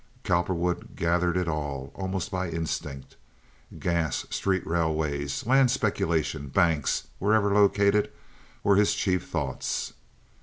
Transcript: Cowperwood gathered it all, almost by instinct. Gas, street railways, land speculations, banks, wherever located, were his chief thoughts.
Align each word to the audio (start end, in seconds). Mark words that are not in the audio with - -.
Cowperwood 0.23 0.95
gathered 0.95 1.37
it 1.37 1.47
all, 1.47 1.91
almost 1.93 2.31
by 2.31 2.49
instinct. 2.49 3.17
Gas, 3.77 4.25
street 4.31 4.65
railways, 4.65 5.45
land 5.45 5.69
speculations, 5.69 6.51
banks, 6.51 7.05
wherever 7.19 7.53
located, 7.53 8.11
were 8.63 8.77
his 8.77 8.95
chief 8.95 9.29
thoughts. 9.29 9.93